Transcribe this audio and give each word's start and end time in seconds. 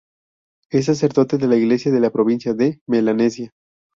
Es 0.71 0.85
sacerdote 0.85 1.37
de 1.37 1.47
la 1.47 1.57
Iglesia 1.57 1.91
de 1.91 1.99
la 1.99 2.09
Provincia 2.09 2.55
de 2.55 2.79
Melanesia. 2.89 3.51